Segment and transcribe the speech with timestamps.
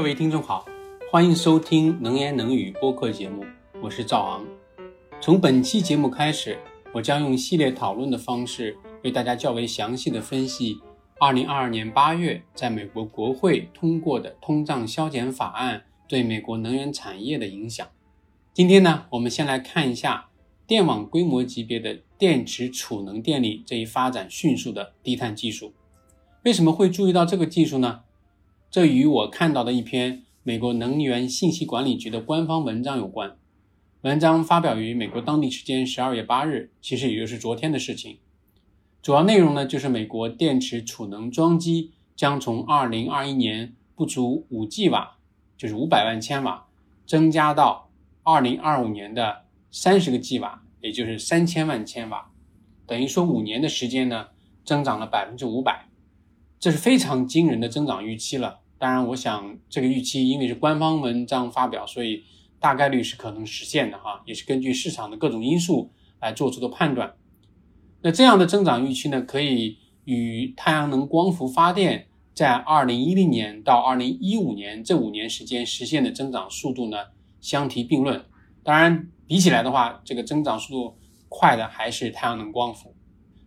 [0.00, 0.64] 各位听众好，
[1.10, 3.44] 欢迎收听《能言能语》播客节目，
[3.82, 4.46] 我是赵昂。
[5.20, 6.58] 从本期节目开始，
[6.94, 8.74] 我将用系列讨论的方式
[9.04, 10.78] 为大家较为详细的分析
[11.18, 17.86] 2022年8月在美国国会通过的通胀削减法案对美国能源产业的影响。
[18.54, 20.30] 今天呢，我们先来看一下
[20.66, 25.74] 电网规模级别的电池储能电力这一发展迅速的低碳技术。
[26.44, 28.00] 为什么会注意到这个技术呢？
[28.70, 33.36] 这与我看到的一篇美国能源信息管理局的官方文章有关。
[34.02, 38.18] 文章发表于美国当地时间十二月八日，其实也就是昨天的事情。
[39.02, 45.16] 主要内容呢，就是美国电池储能装机将从二零二一年不足五 G 瓦，
[45.58, 46.68] 就是五百万千瓦，
[47.04, 47.90] 增加到
[48.22, 52.30] 二零二五年的三十个 G 瓦，也就是三千万千瓦。
[52.86, 54.28] 等于说五年的时间呢，
[54.64, 55.88] 增长了百分之五百。
[56.60, 58.59] 这是非常惊人的增长预期了。
[58.80, 62.24] 当然，我想这个预期因为是官方文章发表，所以
[62.58, 67.14] 大概率是可能实现的哈，也是根据市场的各种因素来做出的判断。
[68.00, 76.96] 那这样的增长预期呢，可以与太阳能光伏发电在二零一零年到二零一五年这五年时间实现的增长速度呢
[77.42, 78.24] 相提并论。
[78.64, 80.96] 当然，比起来的话，这个增长速度
[81.28, 82.94] 快的还是太阳能光伏。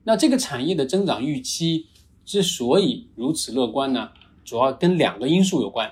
[0.03, 1.87] 那这个产业的增长预期。
[2.25, 4.09] 之所以如此乐观呢，
[4.43, 5.91] 主要跟两个因素有关。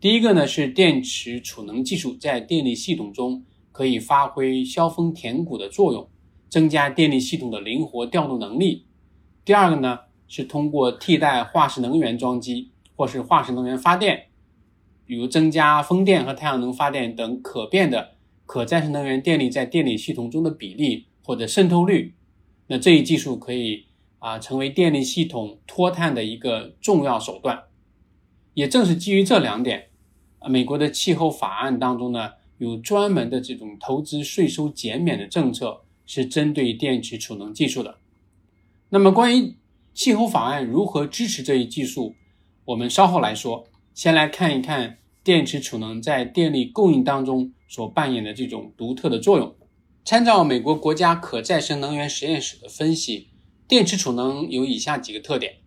[0.00, 6.08] 第一个呢是电池储能技术在电力系统中可以发挥削峰填谷的作用，
[6.48, 8.86] 增加电力系统的灵活调度能力。
[9.44, 14.28] 第二个呢是通过替代化石能源装机或是化石能源发电，
[15.04, 18.12] 比如增加风电和太阳能发电等可变的
[18.46, 22.14] 可再生能源电力在电力系统中的比例或者渗透率。
[22.68, 23.86] 那这一技术可以。
[24.20, 27.56] 啊，成为电力系统脱碳的一个重要手段。
[28.58, 29.90] 也正是基于这两点，
[30.40, 37.98] 啊，美国的气候法案当中呢，有专门的这种投资税收减免的政策，是针对电池储能技术的。
[38.88, 39.54] 那么，关于
[39.94, 42.16] 气候法案如何支持这一技术，
[42.64, 43.64] 我们稍后来说。
[43.94, 49.54] 先来看一看电池储能在电力供应当中所扮演的这种独特的作用。
[50.04, 53.28] 参照美国国家可再生能源实验室的分析。
[53.68, 55.58] 电池储能有以下几个特点：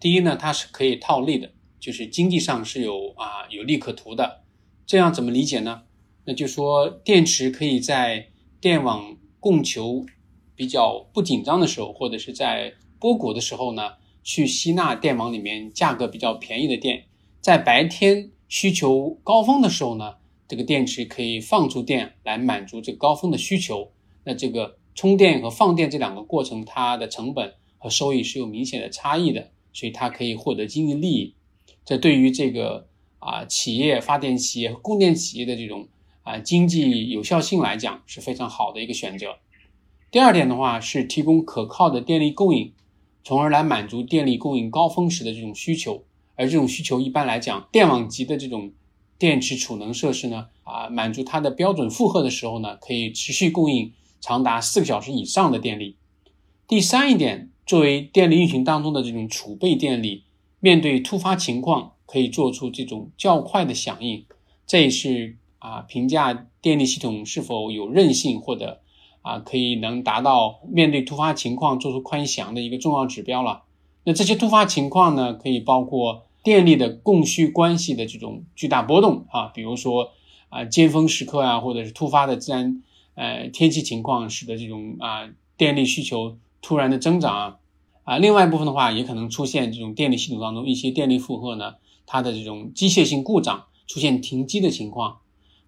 [0.00, 1.52] 第一呢，它是可以套利的，
[1.82, 4.44] 就是经济上是有啊有利可图的。
[4.86, 5.82] 这样怎么理解呢？
[6.24, 8.28] 那就说电池可以在
[8.60, 10.06] 电网供求
[10.54, 17.06] 比较不紧张的时候，或者是在波谷的时候呢，去吸纳电网里面价格比较便宜的电。
[17.40, 20.14] 在白天需求高峰的时候呢，
[20.46, 23.90] 这个电池可以放出电来满足这高峰的需求。
[24.24, 24.78] 那这个。
[24.94, 31.34] 充电和放电这两个过程，它的成本和收益是有明显的差异的，所以它可以获得经济利益。
[31.84, 32.86] 这对于这个
[33.18, 35.88] 啊企业、发电企业和供电企业的这种
[36.22, 39.36] 啊经济有效性来讲是非常好的一个选择。
[40.10, 42.72] 第二点的话是提供可靠的电力供应，
[43.24, 46.04] 从而来满足电力供应高峰时的这种需求。
[46.34, 48.72] 而这种需求一般来讲，电网级的这种
[49.18, 53.92] 电池储能设施呢，啊满足它的标准负荷的时候呢，可以持续供应。
[54.24, 55.96] 长达四个小时以上的电力。
[56.68, 60.22] 第三一点，作为电力运行当中的这种储备电力，
[60.62, 64.24] 面对突发情况可以做出这种较快的响应，
[64.66, 68.80] 这也是啊评价电力系统是否有韧性或者
[69.22, 73.64] 啊可以能达到面对突发情况做出快响的一个重要指标了。
[74.04, 80.12] 那这些突发情况呢，可以包括电力的供需关系的这种巨大波动啊，比如说
[80.48, 82.82] 啊尖峰时刻啊，或者是突发的自然。
[83.14, 85.28] 呃，天气情况使得这种啊
[85.58, 87.58] 电力需求突然的增长啊，
[88.04, 91.74] 啊另外一部分的话也可能出现这种电力系统当中一些电力负荷呢，
[92.06, 95.18] 它的这种机械性故障出现停机的情况。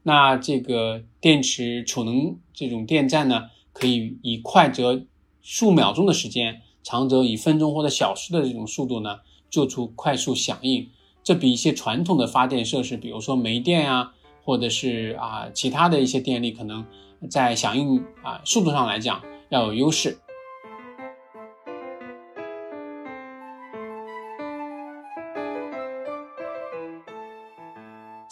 [0.03, 5.05] 那这个电池储能这种电站呢，可以以快则
[5.41, 9.21] 数秒钟的时间，长则以分钟或者小时的这种速度呢，
[9.51, 10.89] 做出快速响应。
[11.23, 14.13] 这比一些传统的发电设施，比如说煤电啊，
[14.45, 16.85] 或者是啊其他的一些电力可能。
[17.31, 20.19] 在响应啊速度上来讲要有优势。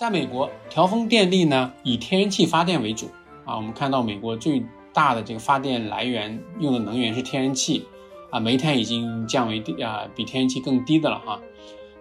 [0.02, 3.08] 在美国，调峰电力呢以天然气发电为主
[3.44, 3.54] 啊。
[3.54, 4.60] 我们看到美国最
[4.92, 7.86] 大的这个发电来源用的能源是天然气
[8.28, 11.40] 啊，煤炭已经降为啊比天然气更低的了啊。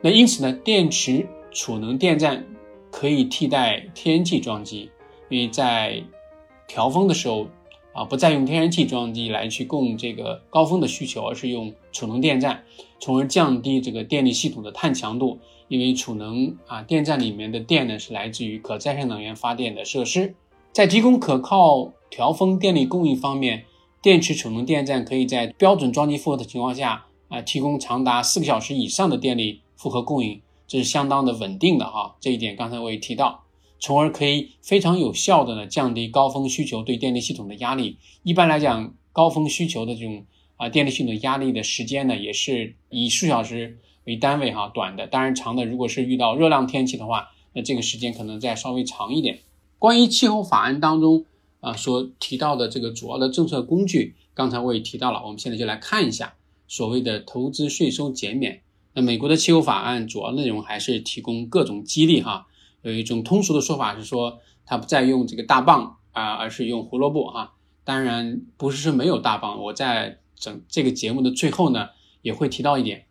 [0.01, 2.43] 那因此呢，电池储能电站
[2.89, 4.89] 可以替代天然气装机，
[5.29, 6.01] 因为在
[6.67, 7.45] 调峰的时候，
[7.93, 12.63] 啊，不再用天然气装机来去供这个高峰的需求，而是用储能电站，
[12.99, 15.39] 从而降低这个电力系统的碳强度。
[15.67, 20.35] 因为储能啊电站里面的电呢是来自于可再生能源发电的设施，
[20.73, 23.63] 在提供可靠调峰电力供应方面，
[24.01, 32.17] 电池储能电站可以在标准装机负荷的情况下啊提供长达四个小时以上的电力负荷供应，这是相当的稳定的哈。
[32.19, 33.45] 这一点刚才我也提到。
[33.81, 37.97] 从而可以非常有效的呢降低高峰需求对电力系统的压力。
[38.21, 40.23] 一般来讲，高峰需求的这种
[40.55, 45.07] 啊电力系统压力的时间呢，也是以数小时为单位哈，短的。
[45.07, 49.39] 当然长的，如果是遇到热浪天气的话，那这个时间可能再稍微长一点。
[49.79, 51.25] 关于气候法案当中
[51.59, 56.35] 啊所提到的这个主要的政策工具，刚才我也提到了，我们现在就来看一下
[56.67, 58.61] 所谓的投资税收减免。
[58.93, 62.45] 那美国的气候法案主要内容还是提供各种激励哈。
[62.81, 67.53] 有一种通俗的说法是说，他不再用这个大棒啊，而是用胡萝卜哈。
[67.83, 71.89] 当然不是说没有大棒，我在整这个节目的最后呢，
[72.21, 73.05] 也会提到一点。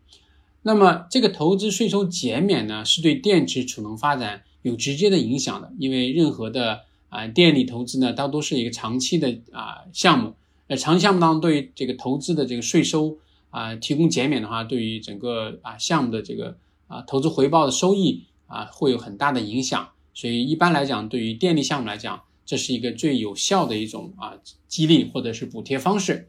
[0.63, 10.35] 那么这个投资税收减免呢，是对电池储能发展有直接的影响的，因为任何的啊电力投资呢，它都是一个长期的啊项目。
[10.69, 13.17] 呃，长期项目当中对这个投资的这个税收
[13.51, 16.57] 啊提供减免的话，对于整个啊项目的这个
[16.87, 18.25] 啊投资回报的收益。
[18.51, 24.35] 啊，会有很大的影响，所以一般来讲，对于电力项目来讲，这是一个最有效的一种啊
[24.67, 26.29] 激励或者是补贴方式。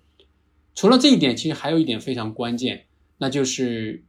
[0.76, 2.86] 除了这一点，其实还有一点非常关键，
[3.18, 4.04] 那就是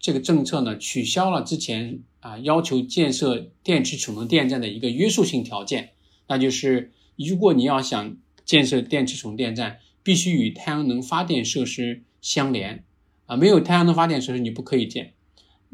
[0.00, 5.92] 这个政策呢取消了之前啊要求建设电池储能电站的一个约束性条件，
[6.26, 12.84] 那就是如果你要想建设电池储能电站，必须与太阳能发电设施相连
[13.26, 15.14] 啊，没有太阳能发电设施你不可以建。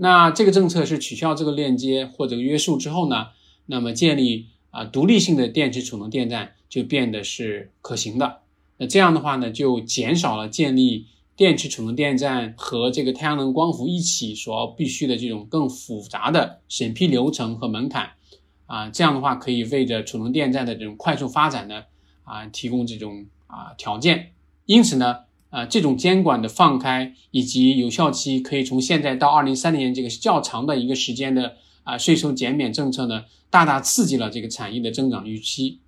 [0.02, 3.26] 那这个政策是取消这个链接或者约束之后呢，
[3.66, 8.38] 那么建立啊独立性的电池储能电站就变得是可行的。
[8.78, 11.04] 那这样的话呢，就减少了建立
[11.36, 18.12] 电池储能电站和这个太阳能光伏一起所必须的这种更复杂的审批流程和门槛
[18.64, 18.88] 啊。
[18.88, 21.82] 这样的话可以为着储能电站的这种快速发展呢
[22.24, 24.32] 啊提供这种啊条件。
[24.64, 25.16] 因此呢。
[25.50, 35.80] 啊，这种监管的放开以及有效期可以从现在到二零三零年这个较长的一个时间的啊税收减免政策呢，大大刺激了这个产业的增长预期。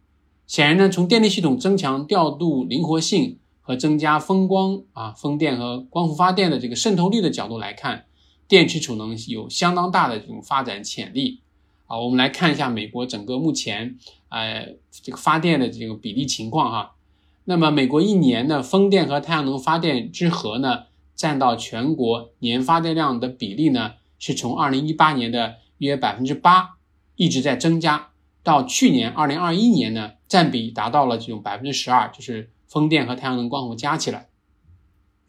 [0.49, 8.07] 显然呢，从电力系统增强调度灵活性和增加风光啊风电和光伏发电的这个渗透率的角度来看，
[8.49, 11.41] 电池储能有相当大的这种发展潜力。
[11.87, 13.97] 啊，我们来看一下美国整个目前
[14.29, 16.97] 呃这个发电的这个比例情况哈。
[17.45, 20.85] 那么，美国一年的风电和太阳能发电之和呢，
[21.17, 26.77] 占到全国年发电量的比例呢，是从二零一八年的约百分之八
[27.17, 28.11] 一直在增加，
[28.45, 34.29] 到去年二零二一年呢，占比达到了这种百分之十二，就是风电和太阳能光伏加起来。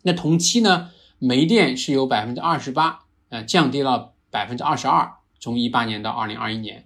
[0.04, 3.00] 那同期呢，煤电是有百分之二十八，
[3.30, 6.86] 呃，降低了百分之二十二，从一八年到二零二一年。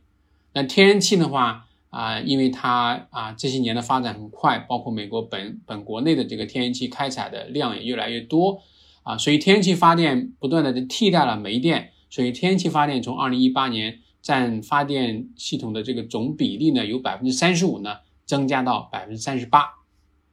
[0.53, 8.61] 那天然气的话，啊，因为它啊这些年的发展很快，包括美国本本国内的这个天然气开采的量也越来越多
[9.03, 19.63] 啊，所以天然气发电不断的替代了煤电，所以天然气发电从二零一八年占发电系统的这个总比例呢，由百分之三十五呢增加到百分之三十八，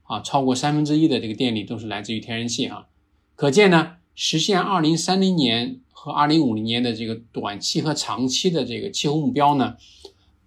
[0.02, 2.88] 啊，超过三分之一的这个电力都是来自于天然气哈，
[3.36, 9.76] 可见呢，实现二零三零年和二零五零年的这个短期和长期的这个气候目标呢。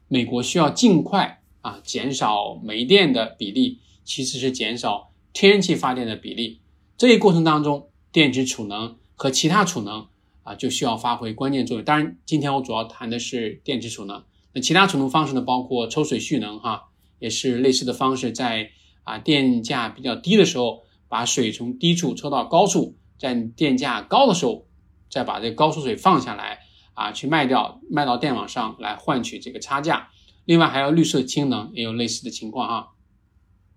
[0.08, 6.62] 美国需要尽快啊减少煤电的比例，其次是减少天然气发电的比例。
[6.98, 10.08] 这一过程当中，电池储能和其他储能
[10.44, 11.84] 啊就需要发挥关键作用。
[11.84, 14.24] 当然，今天我主要谈的是电池储能。
[14.54, 16.86] 那其他储能方式呢，包括抽水蓄能哈，
[17.20, 18.70] 也是类似的方式，在
[19.04, 24.66] 啊电价比较低的时候，把水从低处抽到高处，在电价高的时候，
[25.12, 26.60] 再把这高处水放下来。
[26.98, 30.10] 啊，去卖掉，卖到电网上来换取这个差价。
[30.46, 32.88] 另外还有绿色氢能也有类似的情况哈。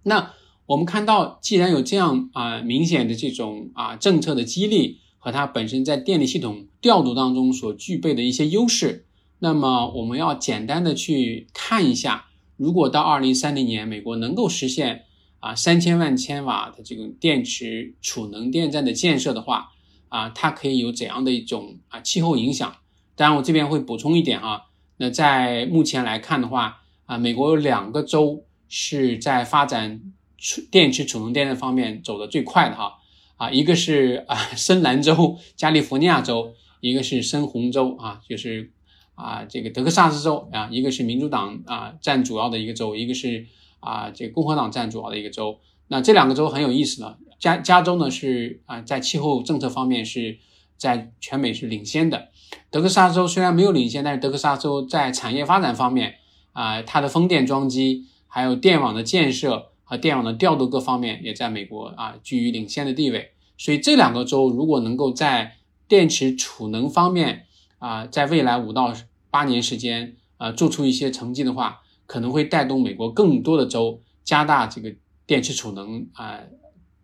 [0.05, 0.33] 那
[0.65, 9.05] 我们看到，既然有这样啊明显的这种啊政策的激励和它本身在电力系统调度当中所具备的一些优势，
[9.41, 15.05] 那么我们要简单的去看一下，如果到二零三零年美国能够实现
[15.41, 19.73] 啊三千万千瓦的这种电池储能电站的建设的话，
[20.09, 22.75] 啊，它可以有怎样的一种啊气候影响？
[23.21, 24.63] 当然，我这边会补充一点啊。
[24.97, 30.01] 那在目前来看的话，啊，美国有两个州是在发展
[30.39, 32.95] 储电池储能电站方面走得最快的哈。
[33.37, 38.73] 啊，一个是啊 深蓝州加利福尼亚州，一个是深红州啊，就是
[39.17, 43.45] 啊这个德克萨斯州啊，一个是民主党啊占主要的一个州，一个是
[43.81, 45.61] 啊，这个共和党占主要的一个州。
[45.89, 47.19] 那这两个州很有意思呢。
[47.39, 50.39] 加加州呢是啊，在气候政策方面是
[50.79, 52.29] 在全美是领先的。
[52.71, 56.17] 德克萨斯州虽然没有领先，但是德克萨斯州在产业发展方面
[56.53, 63.33] 啊，它的风电装机、还有电网的建设和电网的调度各方面，也在美国啊居于领先的地位。
[63.59, 65.57] 所以这两个州如果能够在
[65.89, 67.47] 电池储能方面
[67.79, 68.95] 啊，在未来五到
[69.31, 74.95] 八年时间啊做出一些成绩的话，可能会带动美国更多的州加大这个
[75.27, 76.41] 电池储能啊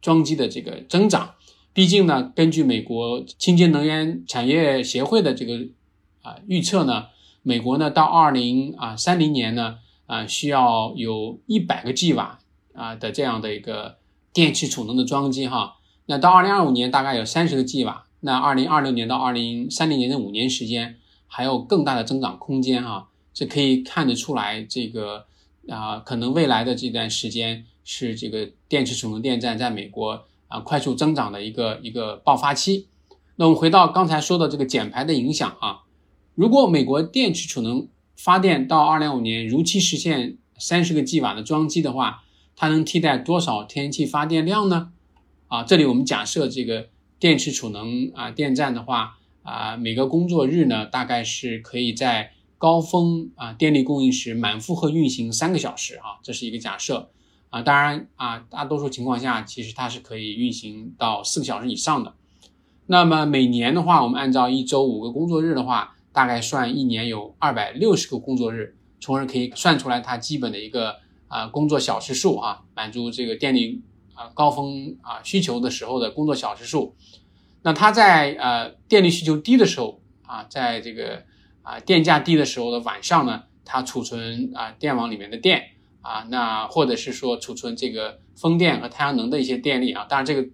[0.00, 1.34] 装机的这个增长。
[1.76, 5.58] 毕竟呢，根据美国清洁能源产业协会的这个
[6.22, 7.08] 啊预测呢，
[7.42, 12.38] 美国呢到二零啊三零年呢啊需要有一百个 G 瓦
[12.72, 13.98] 啊的这样的一个
[14.32, 15.76] 电池储能的装机哈。
[16.06, 25.26] 那到二零二五年大概有三十个 G 瓦，那二零二六年到二零三零年的五年时间还有更大的增长空间哈，这可以看得出来，这个
[25.68, 32.88] 啊可能未来的这段时间是这个电池储能电站在美国啊快速增长的一个一个爆发期。
[33.36, 35.80] 那我们回到刚才说的这个减排的影响啊，
[36.34, 42.24] 如果美国电池储能发电到二零二五年如期实现三十个 G 瓦的装机的话，
[42.56, 44.92] 它能替代多少天然气发电量呢？
[45.48, 46.88] 啊，这里我们假设这个
[47.18, 57.10] 电池储能啊电站的话啊，每个工作日呢，大概是可以在高峰啊电力供应时满负荷运行三个小时啊，这是一个假设
[57.56, 57.62] 啊。
[57.62, 62.14] 当然啊，大多数情况下其实它是可以运行到四个小时以上的。
[62.86, 70.96] 那么每年的话，我们按照一周五个工作日的话，大概算一年有二百六十个工作日，从而可以算出来它基本的一个
[71.28, 73.82] 啊工作小时数啊，满足这个电力。
[74.18, 76.96] 啊，高峰啊需求的时候的工作小时数，
[77.60, 81.22] 那它在呃电力需求低的时候啊，在这个
[81.60, 85.62] 啊电价低的时候的晚上呢，它储存啊电网里面的电
[86.06, 90.48] 啊，那或者是说储存这个风电和太阳能的一些电力啊，当然这个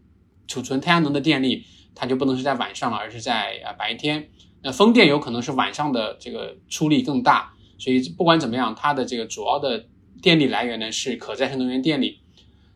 [0.49, 4.29] 储存太阳能的电力它就不能是在晚上了，而是在啊白天。
[4.63, 9.87] 那风电有可能是晚上的这个出力更大，所以不管怎么样，它的这个主要的
[10.23, 12.21] 电力来源呢是可再生能源电力。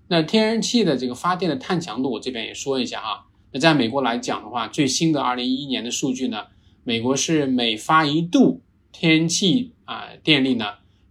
[0.09, 3.27] 那天然气的这个发电的碳强度，我这边也说一下哈。
[3.53, 6.45] 那在美国来讲的话，最新的二零一一年的数据呢，
[6.85, 10.67] 美国是每发一度天气啊电力呢，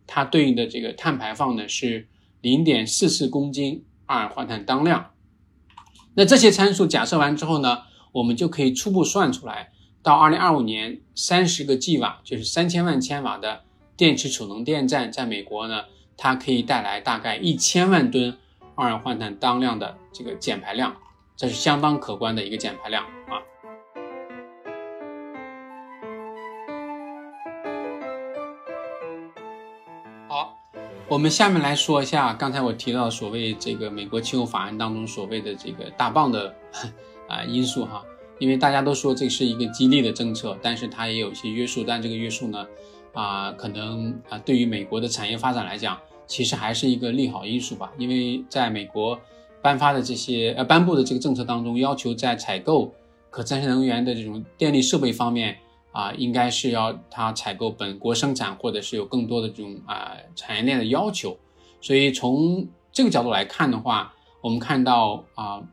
[0.07, 2.07] 它对应的这个碳排放呢是
[2.41, 5.11] 零点四四公斤二氧化碳当量。
[6.13, 7.83] 那这些参数假设完之后呢，
[8.13, 9.71] 我们就可以初步算出来，
[10.01, 13.63] 到二零二五年三十个 G 瓦，就是三千万千瓦的
[13.97, 15.83] 电池储能电站，在美国呢，
[16.15, 18.37] 它可以带来大概一千万吨。
[18.77, 20.93] 二氧化碳当量的这个减排量，
[21.37, 23.39] 这是相当可观的一个减排量啊。
[31.15, 36.53] 我们下面来说一下刚才我提到所谓这个美国气候法案当中所谓的这个大棒的
[37.29, 38.03] 啊因素哈，
[38.37, 42.67] 因为大家都说这是一个激励的政策，但是它也有一些约束，但这个约束呢
[43.13, 45.97] 啊，可能啊对于美国的产业发展来讲。
[46.27, 49.17] 其实还是一个利好因素吧，因为在美国
[49.61, 52.93] 颁发的这些呃颁布的这个政策当中，要求在采购
[53.29, 55.55] 可再生能源的这种电力设备方面
[55.95, 61.37] 啊，应该是要它采购本国生产，或者是有更多的这种啊产业链的要求。
[61.79, 65.63] 所以从这个角度来看的话，我们看到啊，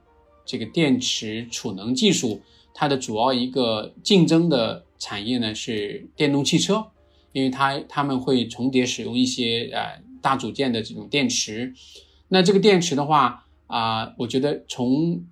[0.47, 2.41] 这个电池储能技术
[2.73, 6.87] 它的主要一个竞争的产业呢是电动汽车，
[7.33, 10.01] 因为它他们会重叠使用一些呃。
[10.23, 11.75] 大组件的这种电池，
[12.29, 15.25] 那这个电池的话啊，我觉得从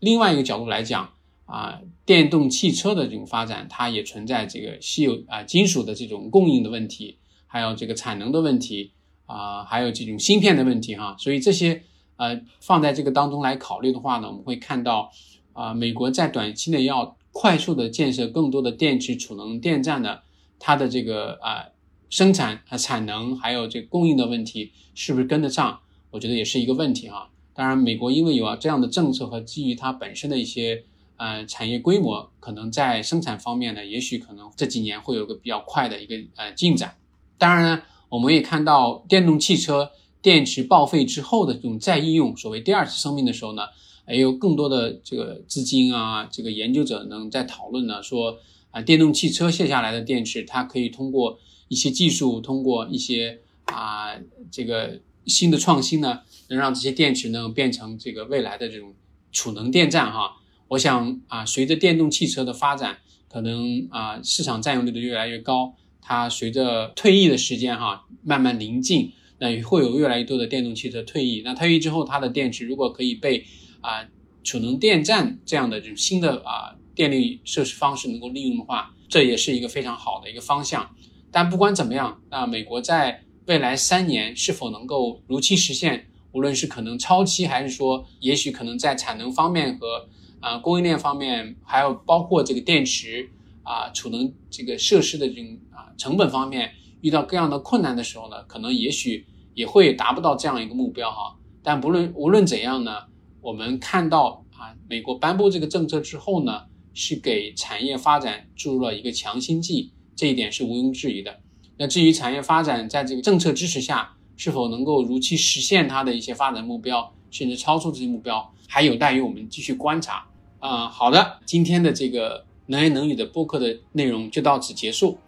[0.00, 1.12] 另外一个角度来讲
[1.48, 8.92] 啊，电动汽车的这种发展，它也存在这个稀有啊金属的这种供应的问题，还有这个产能的问题
[9.26, 11.16] 啊，还有这种芯片的问题哈。
[11.18, 11.82] 所以这些
[12.16, 15.10] 呃放在这个当中来考虑的话呢，我们会看到
[15.54, 20.18] 啊，美国在短期内要快速的建设更多的电池储能电站呢，
[20.58, 21.66] 它的这个啊。
[22.10, 25.78] 生产和产能还有这供应的问题是不是跟得上？
[26.10, 27.28] 我觉得也是一个问题哈。
[27.52, 30.84] 当然，美国因为有这样的政策和基于它本身的一些
[31.18, 36.96] 呃产业规模，可能在生产方面呢，也许可能这几年会有个比较快的一个呃进展。
[37.36, 39.90] 当然呢，我们也看到电动汽车
[40.22, 43.62] 电池报废之后的这种再应用，所谓第二次生命的时候呢，
[44.08, 48.38] 也有更多的这个资金啊，这个研究者能在讨论呢，说
[48.70, 54.14] 啊，电动汽车卸下来的电池，它可以通过一些技术通过一些啊
[54.50, 58.94] 这个新的创新呢，能让这些电池呢变成这个未来的这种
[59.30, 60.36] 储能电站哈。
[60.68, 62.98] 我想啊，随着电动汽车的发展，
[63.28, 71.42] 可能啊市场占有率的越来越高，它随着退役的时间哈慢慢临近，那也会有越来越多的电动汽车退役。
[71.44, 73.44] 那退役之后，它的电池如果可以被
[73.80, 74.06] 啊
[74.44, 80.90] 储能电站这样的这种新的啊电力设施方式能够利用的话，这也是一个非常好的一个方向。
[81.30, 90.08] 但不管怎么样，那美国在未来三年是否能够如期实现，无论是可能超期，还是说也许可能在产能方面和
[90.40, 93.30] 啊供应链方面，还有包括这个电池
[93.62, 101.36] 啊储能这个设施的这种啊成本方面遇到各样的困难的时候呢，可能也许也会达不到这样一个目标哈。
[101.62, 103.04] 但不论无论怎样呢，
[103.40, 106.62] 我们看到啊美国颁布这个政策之后呢，
[106.94, 109.92] 是给产业发展注入了一个强心剂。
[110.16, 111.38] 这一点是毋庸置疑的。
[111.76, 120.27] 那至于产业发展在这个政策支持下是否能够如期实现它的一些发展目标，甚至超出这些目标，还有待于我们继续观察。
[120.60, 125.18] 啊，好的，今天的这个能言能语的播客的内容就到此结束。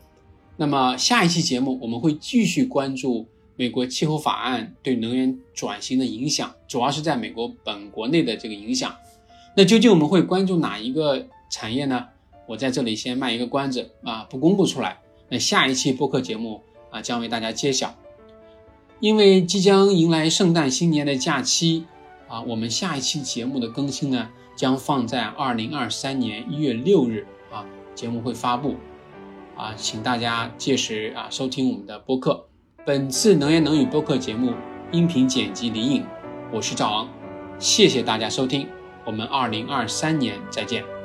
[0.57, 8.95] 那么下一期节目我们会继续关注美国气候法案对能源转型的影响，主要是在美国本国内的这个影响。
[9.57, 12.07] 那究竟我们会关注哪一个产业呢？
[12.47, 14.99] 我在这里先卖一个关子啊，不公布出来。
[15.29, 16.61] 那下一期播客节目
[16.91, 17.95] 啊，将为大家揭晓。
[18.99, 21.85] 因为即将迎来圣诞新年的假期
[22.29, 27.65] 啊，我们下一期节目的更新呢，将放在二零二三年一月六日啊，
[27.95, 28.77] 节目会发布
[29.57, 32.47] 啊，请大家届时啊收听我们的播客。
[32.87, 34.55] 本次能言能语播客节目
[34.93, 36.05] 音频剪辑李颖，
[36.53, 37.09] 我是赵昂，
[37.59, 38.67] 谢谢大家收听，
[39.05, 41.00] 我们二零二三年再见。